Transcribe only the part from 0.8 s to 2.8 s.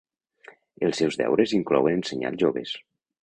Els seus deures inclouen ensenyar als joves.